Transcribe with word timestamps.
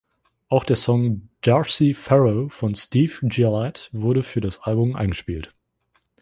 Auch 0.49 0.63
der 0.63 0.77
Song 0.77 1.29
"Darcy 1.41 1.93
Farrow" 1.93 2.51
von 2.51 2.73
Steve 2.73 3.13
Gillette 3.21 3.87
wurde 3.91 4.23
für 4.23 4.41
das 4.41 4.63
Album 4.63 4.95
eingespielt. 4.95 5.53